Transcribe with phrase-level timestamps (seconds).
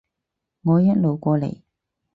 [0.63, 1.61] 我一路過嚟